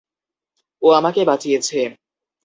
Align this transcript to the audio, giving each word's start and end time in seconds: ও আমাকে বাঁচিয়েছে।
ও 0.81 0.87
আমাকে 0.91 1.21
বাঁচিয়েছে। 1.25 1.79